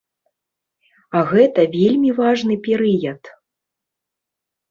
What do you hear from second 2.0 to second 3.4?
важны перыяд.